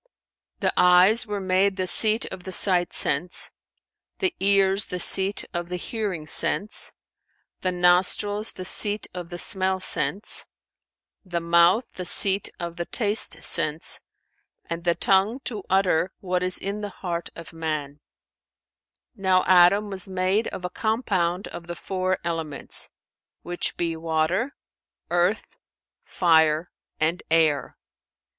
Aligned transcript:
The 0.61 0.73
eyes 0.75 1.27
were 1.27 1.39
made 1.39 1.77
the 1.77 1.85
seat 1.85 2.25
of 2.31 2.43
the 2.43 2.51
sight 2.51 2.91
sense, 2.91 3.51
the 4.17 4.33
ears 4.39 4.87
the 4.87 4.99
seat 4.99 5.45
of 5.53 5.69
the 5.69 5.75
hearing 5.75 6.25
sense, 6.25 6.91
the 7.61 7.71
nostrils 7.71 8.51
the 8.53 8.65
seat 8.65 9.05
of 9.13 9.29
the 9.29 9.37
smell 9.37 9.79
sense, 9.79 10.47
the 11.23 11.39
mouth 11.39 11.85
the 11.93 12.05
seat 12.05 12.49
of 12.59 12.77
the 12.77 12.85
taste 12.85 13.43
sense 13.43 13.99
and 14.67 14.85
the 14.85 14.95
tongue 14.95 15.39
to 15.41 15.61
utter 15.69 16.11
what 16.19 16.41
is 16.41 16.57
in 16.57 16.81
the 16.81 16.89
heart 16.89 17.29
of 17.35 17.53
man.[FN#393] 17.53 17.99
Now 19.17 19.43
Adam 19.45 19.91
was 19.91 20.07
made 20.07 20.47
of 20.47 20.65
a 20.65 20.71
compound 20.71 21.47
of 21.49 21.67
the 21.67 21.75
four 21.75 22.17
elements, 22.23 22.89
which 23.43 23.77
be 23.77 23.95
water, 23.95 24.55
earth, 25.11 25.45
fire 26.03 26.71
and 26.99 27.21
air. 27.29 27.77